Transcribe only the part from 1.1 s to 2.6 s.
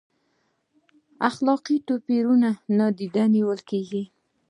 اخلاقي توپیرونه